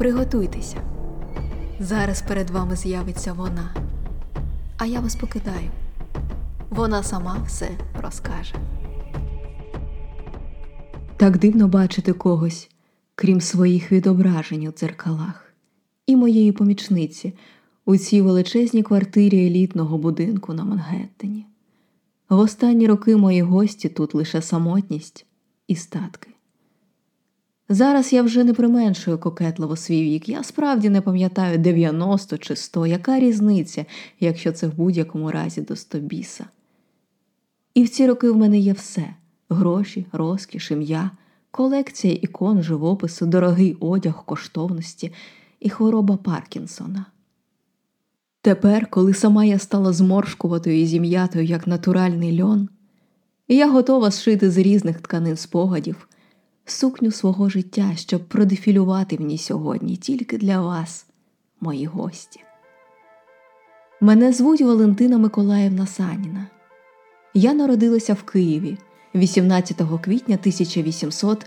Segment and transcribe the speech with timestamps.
[0.00, 0.82] Приготуйтеся.
[1.80, 3.74] Зараз перед вами з'явиться вона,
[4.78, 5.70] а я вас покидаю.
[6.70, 7.70] Вона сама все
[8.02, 8.54] розкаже.
[11.16, 12.70] Так дивно бачити когось,
[13.14, 15.52] крім своїх відображень у дзеркалах,
[16.06, 17.32] і моєї помічниці
[17.84, 21.46] у цій величезній квартирі елітного будинку на Мангеттені.
[22.28, 25.26] В останні роки мої гості тут лише самотність
[25.68, 26.30] і статки.
[27.72, 30.28] Зараз я вже не применшую кокетливо свій вік.
[30.28, 33.84] Я справді не пам'ятаю 90 чи 100, яка різниця,
[34.20, 36.44] якщо це в будь-якому разі до 100 біса.
[37.74, 39.14] І в ці роки в мене є все
[39.48, 41.10] гроші, розкіш, ім'я,
[41.50, 45.12] колекція ікон, живопису, дорогий одяг, коштовності
[45.60, 47.06] і хвороба Паркінсона.
[48.42, 52.68] Тепер, коли сама я стала зморшкуватою і зім'ятою як натуральний льон,
[53.48, 56.08] я готова зшити з різних тканин спогадів
[56.70, 61.06] сукню свого життя, щоб продефілювати в ній сьогодні тільки для вас,
[61.60, 62.40] мої гості.
[64.00, 66.46] Мене звуть Валентина Миколаївна Саніна.
[67.34, 68.78] Я народилася в Києві
[69.14, 71.46] 18 квітня 1800,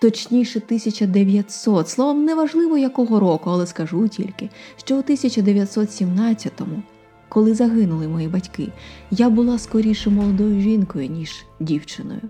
[0.00, 6.82] точніше 1900, словом, неважливо якого року, але скажу тільки, що у 1917-му,
[7.28, 8.68] коли загинули мої батьки,
[9.10, 12.20] я була скоріше молодою жінкою, ніж дівчиною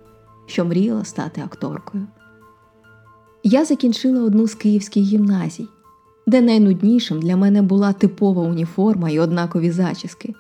[0.47, 2.07] що мріяла стати акторкою.
[3.43, 5.69] Я закінчила одну з київських гімназій,
[6.27, 10.35] де найнуднішим для мене була типова уніформа і однакові зачіски.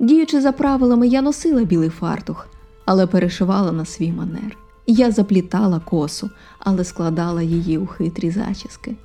[0.00, 2.48] Діючи за правилами, я носила білий фартух,
[2.84, 4.56] але перешивала на свій манер.
[4.86, 8.96] Я заплітала косу, але складала її у хитрі зачіски.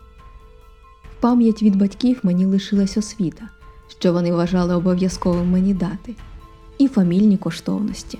[1.04, 3.50] В Пам'ять від батьків мені лишилась освіта,
[4.00, 6.16] що вони вважали обов'язковим мені дати,
[6.78, 8.20] і фамільні коштовності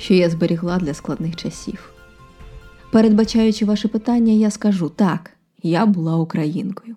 [0.00, 1.92] що я зберігла для складних часів.
[2.92, 5.30] Передбачаючи ваше питання, я скажу так,
[5.62, 6.96] я була українкою.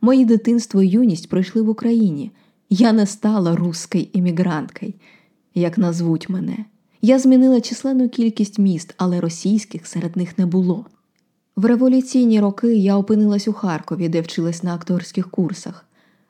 [0.00, 2.30] Мої дитинство і юність пройшли в Україні.
[2.70, 4.92] Я не стала русською іммігранткою,
[5.54, 6.56] як назвуть мене.
[7.02, 10.86] Я змінила численну кількість міст, але російських серед них не було.
[11.56, 15.84] В революційні роки я опинилась у Харкові, де вчилась на акторських курсах,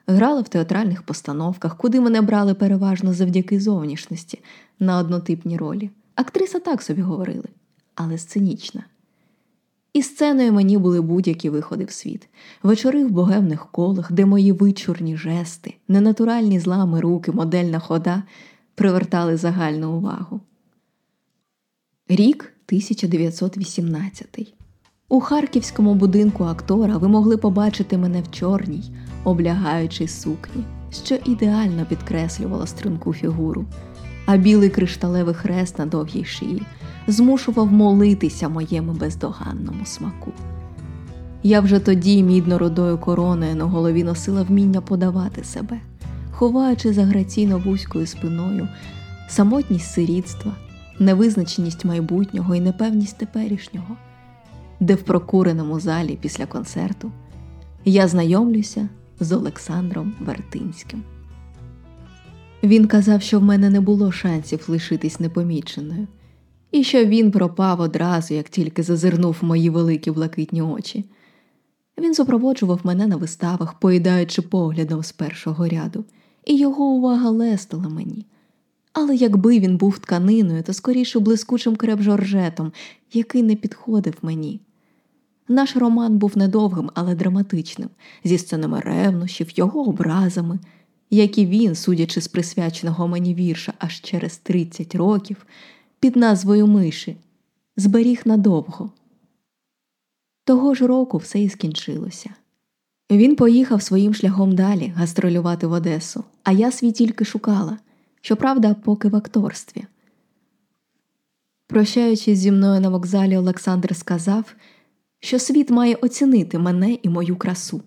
[0.07, 4.39] грала в театральних постановках, куди мене брали переважно завдяки зовнішності
[4.79, 5.91] на однотипні ролі.
[6.21, 7.49] Актриса так собі говорили,
[7.95, 8.85] але сценічна.
[9.93, 12.29] І сценою мені були будь-які виходи в світ,
[12.63, 18.23] вечори в богемних колах, де мої вичурні жести, ненатуральні злами руки, модельна хода
[18.75, 20.41] привертали загальну увагу.
[22.09, 24.55] Рік 1918.
[25.09, 28.93] У харківському будинку актора ви могли побачити мене в чорній,
[29.25, 30.65] облягаючій сукні,
[31.05, 33.67] що ідеально підкреслювала струнку фігуру
[34.33, 36.63] а білий кришталевий хрест на довгій шиї
[37.07, 40.33] змушував молитися моєму бездоганному смаку.
[41.43, 45.81] Я вже тоді мідно родою короною на голові носила вміння подавати себе,
[46.31, 48.69] ховаючи за граційно вузькою спиною
[49.29, 50.53] самотність сирітства,
[50.99, 53.97] невизначеність майбутнього і непевність теперішнього,
[54.81, 57.13] де в прокуреному залі після концерту
[57.85, 58.89] я знайомлюся
[59.21, 61.03] з Олександром Вертинським.
[62.63, 66.07] Він казав, що в мене не було шансів лишитись непоміченою,
[66.73, 71.05] і що він пропав одразу, як тільки зазирнув мої великі блакитні очі.
[71.99, 76.05] Він супроводжував мене на виставах, поїдаючи поглядом з першого ряду,
[76.45, 78.27] і його увага лестила мені.
[78.93, 82.73] Але якби він був тканиною, то скоріше блискучим креп-жоржетом,
[83.13, 84.61] який не підходив мені.
[85.49, 87.89] Наш роман був недовгим, але драматичним,
[88.25, 90.59] зі сценами ревнощів, його образами
[91.11, 95.47] як і він, судячи з присвяченого мені вірша аж через 30 років,
[96.01, 97.17] під назвою Миші,
[97.77, 98.91] зберіг надовго.
[100.45, 102.31] Того ж року все і скінчилося.
[103.11, 107.79] Він поїхав своїм шляхом далі гастролювати в Одесу, а я свій тільки шукала,
[108.21, 109.85] щоправда, поки в акторстві.
[111.67, 114.55] Прощаючись зі мною на вокзалі, Олександр сказав,
[115.21, 117.83] що світ має оцінити мене і мою красу.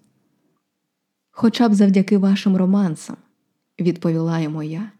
[1.35, 3.15] Хоча б завдяки вашим романсам,
[3.79, 4.91] відповіла йому я,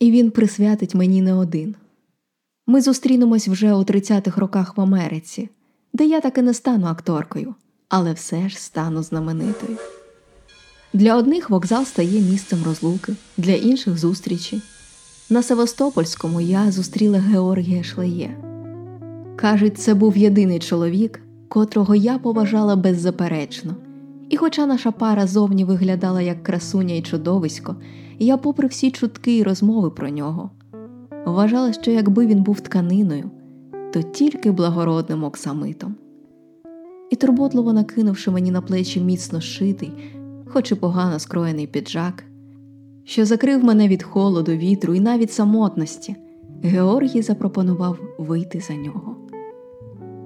[0.00, 1.74] і він присвятить мені не один.
[2.66, 5.48] Ми зустрінемось вже у 30-х роках в Америці,
[5.92, 7.54] де я таки не стану акторкою,
[7.88, 9.78] але все ж стану знаменитою.
[10.92, 14.62] Для одних вокзал стає місцем розлуки, для інших зустрічі.
[15.30, 18.36] На Севастопольському я зустріла Георгія Шлеє.
[19.36, 23.74] Кажуть, це був єдиний чоловік, котрого я поважала беззаперечно.
[24.34, 27.76] І, хоча наша пара зовні виглядала як красуня і чудовисько,
[28.18, 30.50] я, попри всі чутки й розмови про нього,
[31.26, 33.30] вважала, що якби він був тканиною,
[33.92, 35.94] то тільки благородним оксамитом.
[37.10, 39.92] і турботливо накинувши мені на плечі міцно шитий,
[40.46, 42.24] хоч і погано скроєний піджак,
[43.04, 46.16] що закрив мене від холоду, вітру і навіть самотності,
[46.62, 49.16] Георгій запропонував вийти за нього.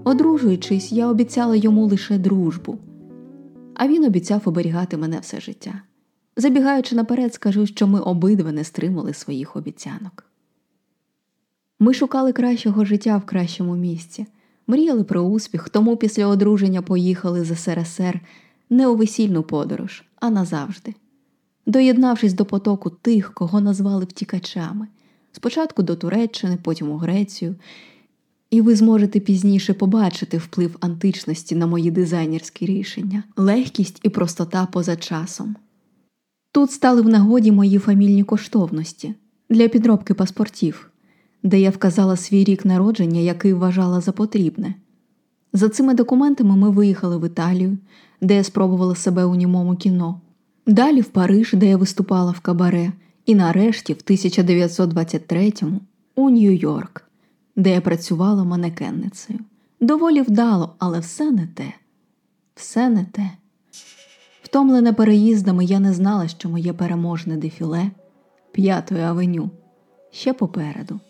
[0.05, 2.79] Одружуючись, я обіцяла йому лише дружбу,
[3.79, 5.83] а він обіцяв оберігати мене все життя.
[6.37, 10.25] Забігаючи наперед, скажу, що ми обидва не стримали своїх обіцянок.
[11.81, 14.27] Ми шукали кращого життя в кращому місці,
[14.67, 18.21] мріяли про успіх, тому після одруження поїхали з СРСР
[18.71, 20.95] не у весільну подорож, а назавжди,
[21.67, 24.89] доєднавшись до потоку тих, кого назвали втікачами,
[25.33, 27.57] спочатку до Туреччини, потім у Грецію,
[28.51, 34.97] і ви зможете пізніше побачити вплив античності на мої дизайнерські рішення, легкість і простота поза
[34.97, 35.57] часом.
[36.53, 39.15] Тут стали в нагоді мої фамільні коштовності
[39.51, 40.91] для підробки паспортів,
[41.43, 44.75] де я вказала свій рік народження, який вважала за потрібне.
[45.53, 47.79] За цими документами ми виїхали в Італію,
[48.21, 50.21] де я спробувала себе у німому кіно,
[50.67, 52.93] далі в Париж, де я виступала в кабаре,
[53.27, 55.81] і нарешті, в 1923-му,
[56.15, 57.08] у Нью-Йорк,
[57.59, 59.39] де я працювала манекенницею.
[59.81, 61.73] Доволі вдало, але все не те,
[62.55, 63.31] все не те.
[64.43, 67.91] Втомлене переїздами, я не знала, що моє переможне дефіле
[68.53, 69.51] п'ятої авеню
[70.11, 71.01] ще попереду.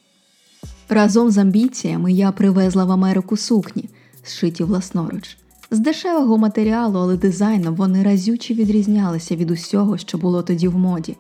[0.89, 3.89] Разом з амбіціями я привезла в Америку сукні,
[4.27, 5.37] зшиті власноруч.
[5.71, 11.17] З дешевого матеріалу, але дизайном вони разюче відрізнялися від усього, що було тоді в моді,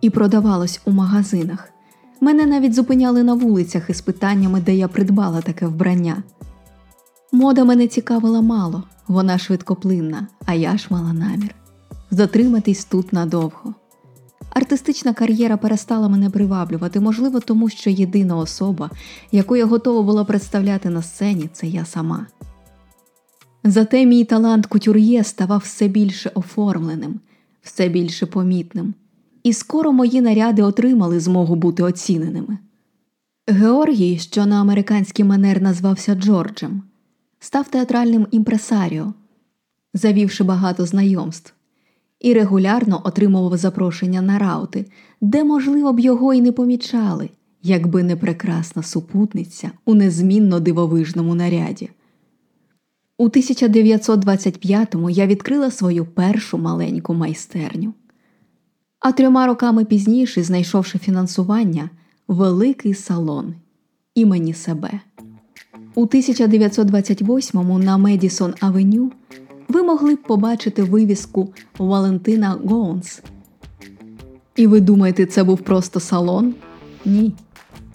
[0.00, 1.75] і продавалось у магазинах.
[2.20, 6.22] Мене навіть зупиняли на вулицях із питаннями, де я придбала таке вбрання.
[7.32, 11.54] Мода мене цікавила мало, вона швидкоплинна, а я ж мала намір
[12.10, 13.74] затриматись тут надовго.
[14.50, 18.90] Артистична кар'єра перестала мене приваблювати, можливо, тому що єдина особа,
[19.32, 22.26] яку я готова була представляти на сцені, це я сама.
[23.64, 27.20] Зате мій талант кутюр'є ставав все більше оформленим,
[27.62, 28.94] все більше помітним,
[29.46, 32.58] і скоро мої наряди отримали змогу бути оціненими.
[33.46, 36.82] Георгій, що на американський манер назвався Джорджем,
[37.38, 39.12] став театральним імпресаріо,
[39.94, 41.54] завівши багато знайомств,
[42.20, 44.86] і регулярно отримував запрошення на раути,
[45.20, 47.30] де, можливо, б його і не помічали,
[47.62, 51.90] якби не прекрасна супутниця у незмінно дивовижному наряді.
[53.18, 57.94] У 1925-му я відкрила свою першу маленьку майстерню.
[59.06, 61.90] А трьома роками пізніше, знайшовши фінансування,
[62.28, 63.54] великий салон
[64.14, 64.90] імені себе.
[65.94, 69.12] У 1928-му на Медісон Авеню
[69.68, 73.22] ви могли б побачити вивіску Валентина Гоунс.
[74.56, 76.54] І ви думаєте, це був просто салон?
[77.04, 77.32] Ні.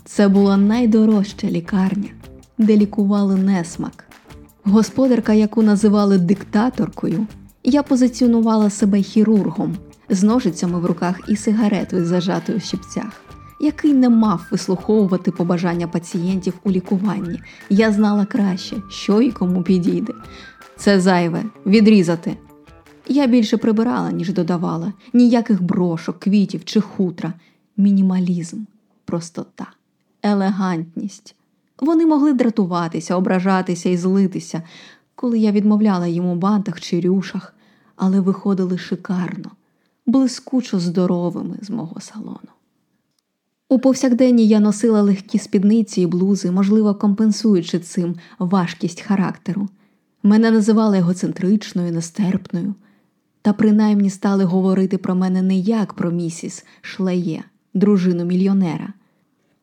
[0.05, 2.09] Це була найдорожча лікарня,
[2.57, 4.05] де лікували несмак.
[4.63, 7.27] Господарка, яку називали диктаторкою,
[7.63, 9.77] я позиціонувала себе хірургом
[10.11, 13.21] з ножицями в руках і сигаретою зажатою в щипцях,
[13.59, 17.41] який не мав вислуховувати побажання пацієнтів у лікуванні.
[17.69, 20.13] Я знала краще, що і кому підійде.
[20.77, 22.37] Це зайве, відрізати.
[23.07, 27.33] Я більше прибирала, ніж додавала, ніяких брошок, квітів чи хутра,
[27.77, 28.57] мінімалізм,
[29.05, 29.67] простота,
[30.23, 31.35] елегантність.
[31.79, 34.61] Вони могли дратуватися, ображатися і злитися,
[35.15, 37.53] коли я відмовляла їм у бантах чи рюшах,
[37.95, 39.51] але виходили шикарно,
[40.11, 42.51] блискучо здоровими з мого салону.
[43.69, 49.69] У повсякденні я носила легкі спідниці і блузи, можливо, компенсуючи цим важкість характеру.
[50.23, 52.75] Мене називали егоцентричною, нестерпною,
[53.41, 58.93] та принаймні стали говорити про мене не як про місіс Шлеє, дружину мільйонера,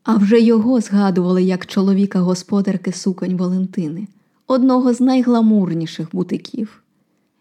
[0.04, 4.08] а вже його згадували як чоловіка господарки суконь Валентини,
[4.46, 6.82] одного з найгламурніших бутиків.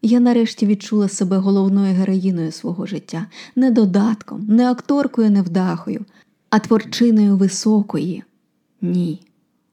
[0.02, 3.26] Я нарешті відчула себе головною героїною свого життя,
[3.56, 6.06] не додатком, не акторкою невдахою,
[6.50, 8.24] а творчиною високої,
[8.82, 9.22] ні,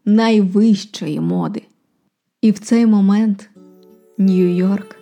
[0.05, 1.63] найвищої моди.
[2.43, 3.51] І в цей момент
[4.19, 4.97] Нью-Йорк,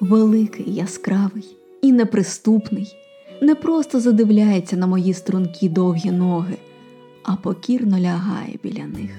[0.00, 2.96] великий, яскравий і неприступний,
[3.42, 6.56] не просто задивляється на мої стрункі довгі ноги,
[7.22, 9.10] а покірно лягає біля них,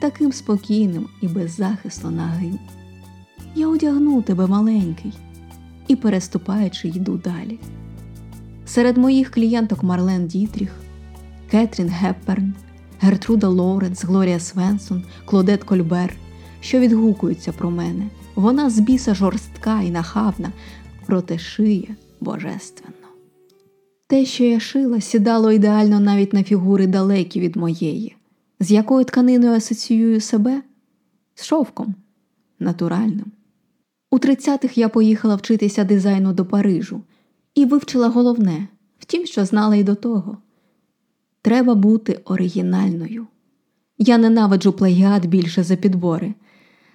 [0.00, 2.58] таким спокійним і беззахисно нагим.
[3.56, 5.12] Я одягну тебе маленький
[5.88, 7.58] і, переступаючи, йду далі.
[8.66, 10.72] Серед моїх клієнток Марлен Дітріх,
[11.50, 12.54] Кетрін Гепберн,
[13.00, 16.12] Гертруда Лоуренс, Глорія Свенсон, Клодет Кольбер
[16.60, 18.06] що відгукуються про мене.
[18.34, 20.52] Вона з біса жорстка і нахабна,
[21.06, 23.06] проте шиє божественно.
[24.06, 28.16] Те, що я шила, сідало ідеально навіть на фігури далекі від моєї,
[28.60, 30.62] з якою тканиною асоціюю себе?
[31.34, 31.94] З шовком.
[32.58, 33.35] натуральним.
[34.16, 37.02] У 30-х я поїхала вчитися дизайну до Парижу
[37.54, 38.68] і вивчила головне,
[38.98, 40.38] втім, що знала й до того.
[41.42, 43.26] Треба бути оригінальною.
[43.98, 46.34] Я ненавиджу плагіат більше за підбори.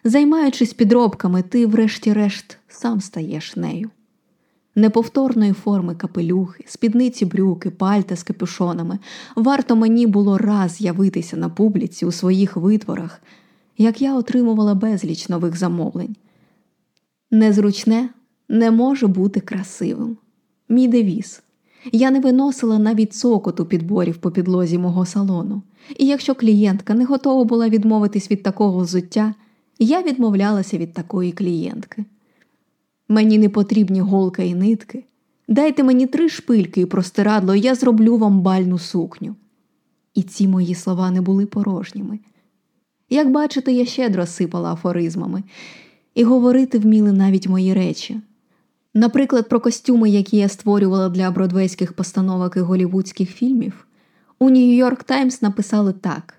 [0.04, 3.90] Займаючись підробками, ти, врешті-решт, сам стаєш нею.
[4.76, 9.00] Неповторної форми капелюхи, спідниці брюки, пальта з капюшонами.
[9.36, 13.22] Варто мені було раз з'явитися на публіці у своїх витворах,
[13.78, 16.16] як я отримувала безліч нових замовлень.
[17.32, 18.10] Незручне
[18.50, 20.18] не може бути красивим.
[20.70, 21.44] Мій девіз.
[21.92, 25.62] Я не виносила навіть цокоту підборів по підлозі мого салону,
[25.98, 29.34] і якщо клієнтка не готова була відмовитись від такого взуття,
[29.80, 32.06] я відмовлялася від такої клієнтки.
[33.10, 35.04] Мені не потрібні голка і нитки.
[35.48, 39.36] Дайте мені три шпильки і простирадло, і я зроблю вам бальну сукню.
[40.14, 42.20] І ці мої слова не були порожніми.
[43.10, 45.44] Як бачите, я щедро сипала афоризмами,
[46.16, 48.22] і говорити вміли навіть мої речі.
[48.94, 53.88] Наприклад, про костюми, які я створювала для бродвейських постановок і голівудських фільмів,
[54.40, 56.34] у Нью-Йорк Таймс написали так: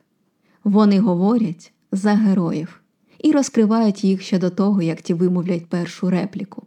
[0.64, 2.80] вони говорять за героїв
[3.18, 6.62] і розкривають їх ще до того, як ті вимовлять першу репліку.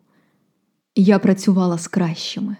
[0.95, 2.57] Я працювала з кращими.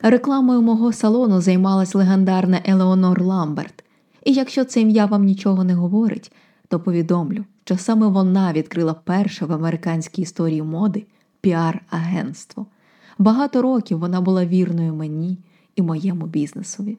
[0.00, 3.84] Рекламою мого салону займалась легендарна Елеонор Ламберт,
[4.24, 6.32] і якщо це ім'я вам нічого не говорить,
[6.68, 11.06] то повідомлю, що саме вона відкрила перше в американській історії моди
[11.40, 12.66] піар-агентство.
[13.18, 15.38] Багато років вона була вірною мені
[15.76, 16.98] і моєму бізнесові.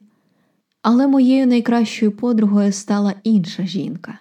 [0.82, 4.18] Але моєю найкращою подругою стала інша жінка,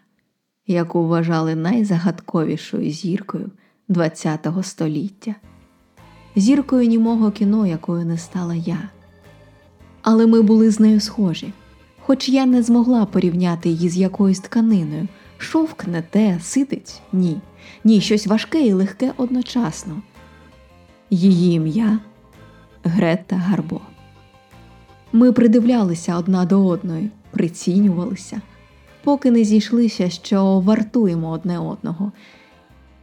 [0.68, 3.52] яку вважали найзагадковішою зіркою
[3.90, 5.36] ХХ століття,
[6.36, 8.90] зіркою німого кіно, якою не стала я.
[10.02, 11.54] Але ми були з нею схожі,
[12.00, 15.08] хоч я не змогла порівняти її з якоюсь тканиною.
[15.44, 17.38] Шовк не те, сидить ні,
[17.84, 20.02] ні, щось важке і легке одночасно.
[21.10, 22.00] Її ім'я
[22.84, 23.82] Грета Гарбо.
[25.12, 28.42] Ми придивлялися одна до одної, прицінювалися,
[29.04, 32.12] поки не зійшлися, що вартуємо одне одного,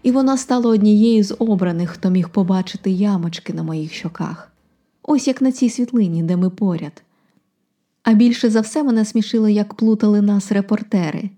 [0.03, 4.53] і вона стала однією з обраних, хто міг побачити ямочки на моїх щоках,
[5.03, 7.03] ось як на цій світлині, де ми поряд.
[8.03, 11.31] А більше за все мене смішило, як плутали нас репортери.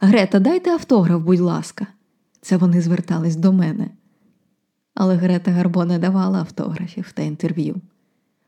[0.00, 1.86] Грета, дайте автограф, будь ласка.
[2.40, 3.90] Це вони звертались до мене.
[4.94, 7.76] Але Грета Гарбо не давала автографів та інтерв'ю.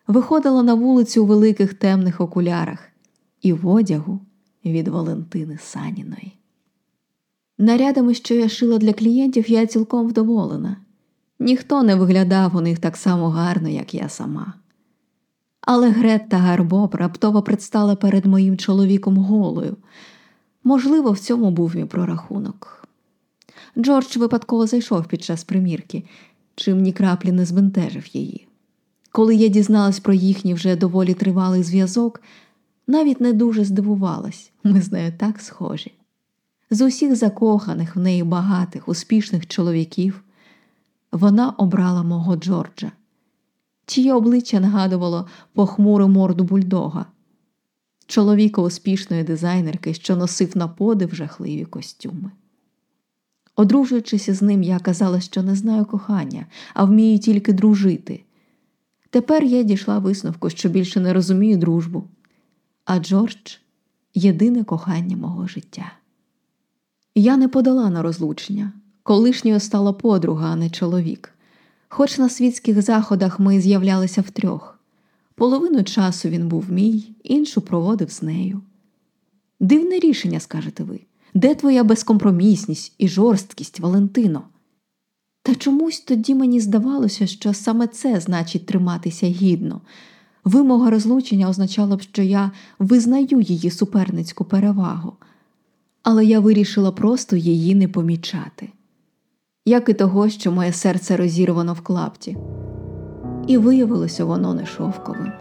[0.06, 2.88] Виходила на вулицю у великих темних окулярах
[3.42, 4.20] і в одягу
[4.64, 6.38] від Валентини Саніної.
[7.58, 10.76] Нарядами, що я шила для клієнтів, я цілком вдоволена.
[11.38, 14.54] Ніхто не виглядав у них так само гарно, як я сама.
[15.60, 19.76] Але Гретта Гарбо раптово предстала перед моїм чоловіком голою.
[20.64, 22.88] Можливо, в цьому був мій прорахунок.
[23.78, 26.04] Джордж випадково зайшов під час примірки,
[26.54, 28.46] чим ні краплі не збентежив її.
[29.12, 32.22] Коли я дізналась про їхній вже доволі тривалий зв'язок,
[32.86, 35.92] навіть не дуже здивувалась, ми з нею так схожі.
[36.70, 40.24] З усіх закоханих в неї багатих, успішних чоловіків,
[41.12, 42.92] вона обрала мого Джорджа,
[43.86, 47.06] чиє обличчя нагадувало похмуру морду бульдога,
[48.10, 52.30] чоловіка успішної дизайнерки, що носив на подив жахливі костюми.
[53.56, 58.24] Одружуючись із ним, я казала, що не знаю кохання, а вмію тільки дружити.
[59.10, 62.04] Тепер я дійшла висновку, що більше не розумію дружбу,
[62.84, 63.56] а Джордж
[64.14, 65.92] єдине кохання мого життя.
[67.14, 71.32] Я не подала на розлучення, колишньою стала подруга, а не чоловік.
[71.88, 74.79] Хоч на світських заходах ми з'являлися втрьох.
[75.40, 78.60] Половину часу він був мій, іншу проводив з нею.
[79.60, 81.00] Дивне рішення, скажете ви.
[81.34, 84.42] Де твоя безкомпромісність і жорсткість, Валентино?
[85.42, 89.80] Та чомусь тоді мені здавалося, що саме це значить триматися гідно.
[90.44, 95.12] Вимога розлучення означала б, що я визнаю її суперницьку перевагу,
[96.02, 98.68] але я вирішила просто її не помічати,
[99.66, 102.36] як і того, що моє серце розірвано в клапті.
[103.46, 105.32] І виявилося воно не шовковим.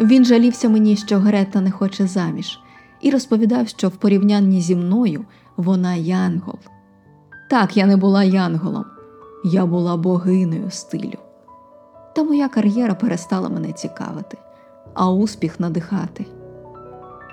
[0.00, 2.58] Він жалівся мені, що Грета не хоче заміж
[3.00, 5.24] і розповідав, що в порівнянні зі мною
[5.56, 6.58] вона янгол.
[7.50, 8.84] Так, я не була янголом,
[9.44, 11.18] я була богинею стилю.
[12.14, 14.38] Та моя кар'єра перестала мене цікавити,
[14.94, 16.26] а успіх надихати.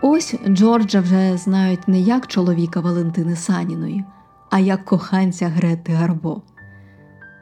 [0.02, 4.04] Ось Джорджа вже знають не як чоловіка Валентини Саніної,
[4.50, 6.42] а як коханця Грети Гарбо.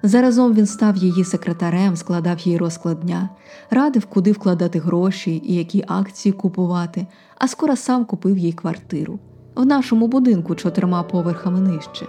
[0.04, 3.30] Заразом він став її секретарем, складав їй розклад дня,
[3.70, 9.20] радив, куди вкладати гроші і які акції купувати, а скоро сам купив їй квартиру
[9.56, 12.06] в нашому будинку чотирма поверхами нижче.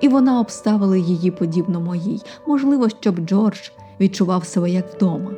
[0.00, 5.30] і вона обставила її подібно моїй, можливо, щоб Джордж відчував себе як вдома.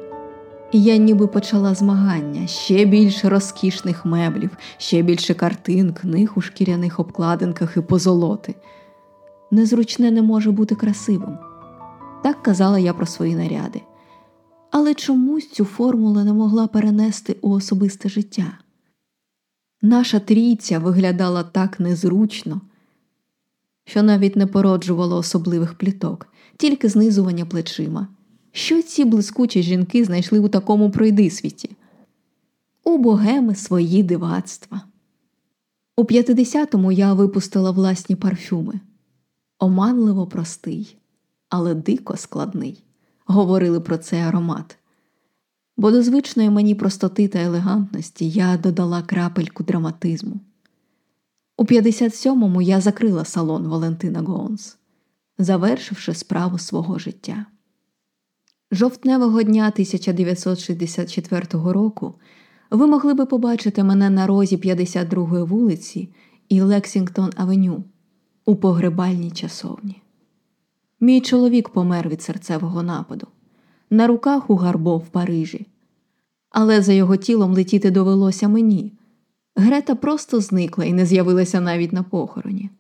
[0.73, 7.01] І я ніби почала змагання ще більше розкішних меблів, ще більше картин, книг у шкіряних
[7.01, 8.55] обкладинках і позолоти.
[9.51, 11.39] Незручне не може бути красивим.
[12.27, 13.83] Так казала я про свої наряди.
[14.71, 18.59] Але чомусь цю формулу не могла перенести у особисте життя.
[19.83, 22.61] Наша трійця виглядала так незручно,
[23.85, 28.09] що навіть не породжувало особливих пліток, тільки знизування плечима.
[28.53, 31.71] Що ці блискучі жінки знайшли у такому пройдисвіті?
[32.85, 34.81] У богеми свої дивацтва.
[35.97, 38.81] У 50-му я випустила власні парфюми.
[39.59, 40.97] Оманливо простий,
[41.49, 42.83] але дико складний.
[43.27, 44.79] Говорили про цей аромат.
[45.77, 50.41] Бо до звичної мені простоти та елегантності я додала крапельку драматизму.
[51.57, 54.77] У 57-му я закрила салон Валентина Гоунс,
[55.39, 57.47] завершивши справу свого життя.
[58.73, 62.15] Жовтневого дня 1964 року
[62.71, 66.09] ви могли би побачити мене на розі 52-ї вулиці
[66.49, 67.85] і Лексінгтон Авеню
[68.45, 70.03] у погребальній часовні.
[71.01, 73.27] Мій чоловік помер від серцевого нападу,
[73.91, 75.67] на руках у Гарбо в Парижі.
[76.51, 78.93] Але за його тілом летіти довелося мені.
[79.57, 82.71] Грета просто зникла і не з'явилася навіть на похороні.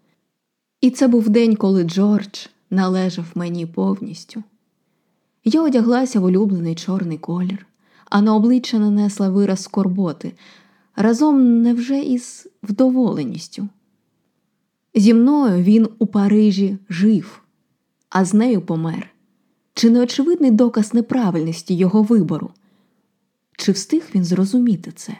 [0.80, 4.42] І це був день, коли Джордж належав мені повністю.
[5.44, 7.66] Я одяглася в улюблений чорний колір,
[8.10, 10.32] а на обличчя нанесла вираз скорботи,
[10.96, 13.68] разом невже із вдоволеністю.
[14.94, 17.42] Зі мною він у Парижі жив,
[18.10, 19.10] а з нею помер.
[19.74, 22.50] Чи не очевидний доказ неправильності його вибору?
[23.58, 25.16] Чи встиг він зрозуміти це?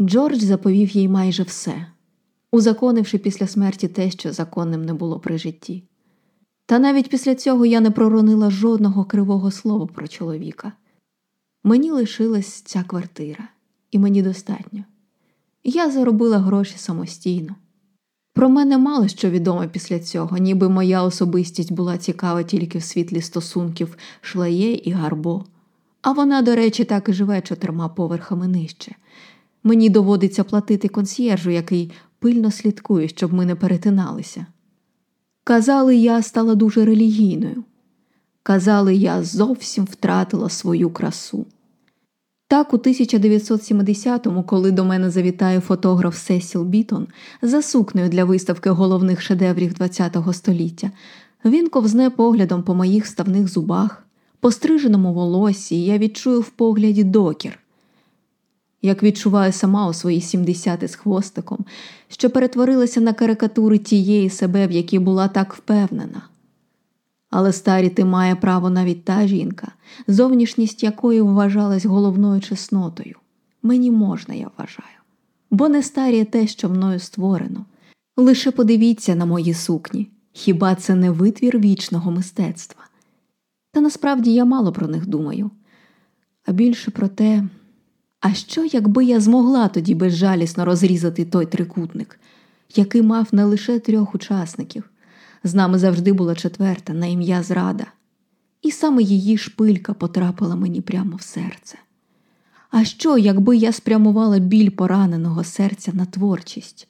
[0.00, 1.86] Джордж заповів їй майже все,
[2.52, 5.84] узаконивши після смерті те, що законним не було при житті.
[6.66, 10.72] Та навіть після цього я не проронила жодного кривого слова про чоловіка.
[11.64, 13.48] Мені лишилась ця квартира,
[13.90, 14.84] і мені достатньо.
[15.64, 17.56] Я заробила гроші самостійно.
[18.38, 23.20] Про мене мало що відомо після цього, ніби моя особистість була цікава тільки в світлі
[23.20, 25.44] стосунків шлеє і гарбо.
[26.02, 28.94] А вона, до речі, так і живе чотирма поверхами нижче.
[29.64, 34.46] Мені доводиться платити консьєржу, який пильно слідкує, щоб ми не перетиналися.
[35.44, 37.64] Казали, я стала дуже релігійною.
[38.42, 41.46] Казали, я зовсім втратила свою красу.
[42.50, 47.06] Так, у 1970-му, коли до мене завітає фотограф Сесіл Бітон
[47.42, 50.90] за сукнею для виставки головних шедеврів ХХ століття,
[51.44, 54.04] він ковзне поглядом по моїх ставних зубах,
[54.40, 57.58] постриженому волосі, я відчую в погляді докір.
[58.82, 61.58] Як відчуваю сама у свої 70 з хвостиком,
[62.08, 66.22] що перетворилася на карикатури тієї себе, в якій була так впевнена.
[67.30, 69.72] Але старіти має право навіть та жінка,
[70.06, 73.16] зовнішність якої вважалась головною чеснотою.
[73.62, 74.98] Мені можна, я вважаю,
[75.50, 77.64] бо не старіє те, що мною створено.
[78.16, 82.82] Лише подивіться на мої сукні, хіба це не витвір вічного мистецтва?
[83.72, 85.50] Та насправді я мало про них думаю,
[86.46, 87.44] а більше про те,
[88.20, 92.20] а що, якби я змогла тоді безжалісно розрізати той трикутник,
[92.76, 94.90] який мав не лише трьох учасників.
[95.44, 97.86] З нами завжди була четверта на ім'я Зрада,
[98.62, 101.78] і саме її шпилька потрапила мені прямо в серце.
[102.70, 106.88] А що, якби я спрямувала біль пораненого серця на творчість?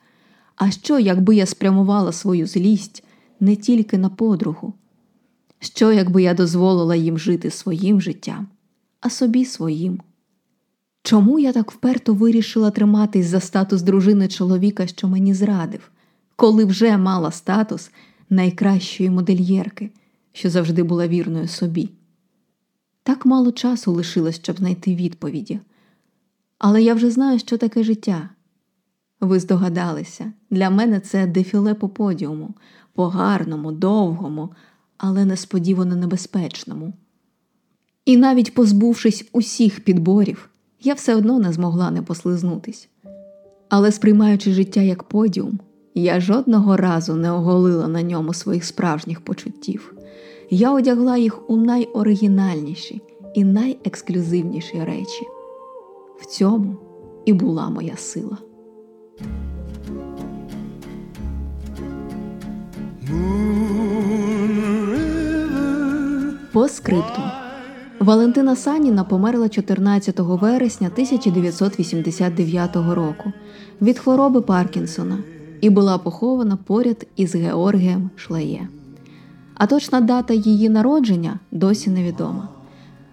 [0.57, 3.05] А що, якби я спрямувала свою злість
[3.41, 4.75] не тільки на подругу?
[5.59, 8.49] Що, якби я дозволила їм жити своїм життям,
[9.01, 10.01] а собі своїм?
[11.03, 15.91] Чому я так вперто вирішила триматись за статус дружини чоловіка, що мені зрадив,
[16.37, 17.91] коли вже мала статус
[18.31, 19.91] найкращої модельєрки,
[20.33, 21.91] що завжди була вірною собі?
[23.03, 25.61] Так мало часу лишилось, щоб знайти відповіді.
[26.59, 28.31] Але я вже знаю, що таке життя.
[29.21, 32.55] Ви здогадалися, для мене це дефіле по подіуму,
[32.95, 34.51] по гарному, довгому,
[34.97, 36.93] але несподівано небезпечному.
[38.05, 42.89] І навіть позбувшись усіх підборів, я все одно не змогла не послизнутись.
[43.69, 45.61] Але, сприймаючи життя як подіум,
[45.99, 49.95] я жодного разу не оголила на ньому своїх справжніх почуттів.
[50.51, 53.03] Я одягла їх у найоригінальніші
[53.35, 55.27] і найексклюзивніші речі.
[56.21, 56.77] В цьому
[57.25, 58.39] і була моя сила.
[66.53, 67.23] По скрипту.
[68.01, 73.33] Валентина Саніна померла 14 вересня 1989 року
[73.81, 75.19] від хвороби Паркінсона.
[75.61, 78.69] І була похована поряд із Георгієм Шлеє.
[79.55, 82.49] А точна дата її народження досі невідома.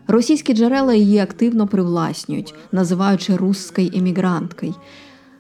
[0.07, 4.73] Російські джерела її активно привласнюють, називаючи русською емігранткою.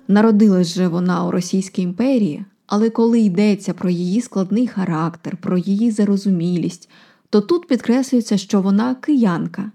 [0.07, 5.91] Народилась же вона у Російській імперії, але коли йдеться про її складний характер, про її
[5.91, 6.89] зарозумілість,
[7.29, 9.71] то тут підкреслюється, що вона киянка.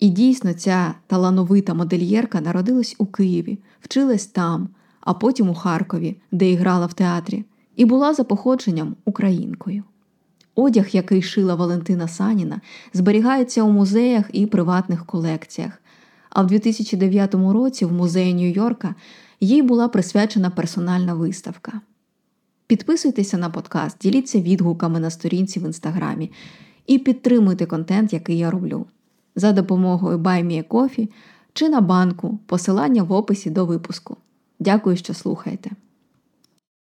[0.00, 4.68] І дійсно ця талановита модельєрка народилась у Києві, вчилась там,
[5.04, 7.44] а потім у Харкові, де і грала в театрі,
[7.76, 9.82] і була за походженням українкою.
[10.54, 12.60] Одяг, який шила Валентина Саніна,
[12.92, 15.82] зберігається у музеях і приватних колекціях.
[16.30, 18.94] А в 2009 році в музеї Нью-Йорка
[19.40, 21.80] їй була присвячена персональна виставка.
[22.66, 26.30] Підписуйтеся на подкаст, діліться відгуками на сторінці в інстаграмі
[26.86, 28.86] і підтримуйте контент, який я роблю,
[29.36, 31.08] за допомогою BuyMeACoffee
[31.52, 34.16] чи на банку, посилання в описі до випуску.
[34.58, 35.70] Дякую, що слухаєте.